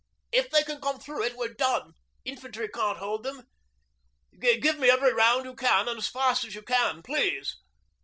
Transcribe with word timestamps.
'If 0.31 0.49
they 0.49 0.63
can 0.63 0.81
come 0.81 0.99
through 0.99 1.21
it 1.25 1.37
we're 1.37 1.49
done 1.53 1.93
infantry 2.25 2.67
can't 2.67 2.97
hold 2.97 3.27
'em. 3.27 3.43
Give 4.41 4.79
me 4.79 4.89
every 4.89 5.13
round 5.13 5.45
you 5.45 5.53
can, 5.55 5.87
and 5.87 5.99
as 5.99 6.07
fast 6.07 6.43
as 6.43 6.55
you 6.55 6.63
can, 6.63 7.03
please.' 7.03 7.55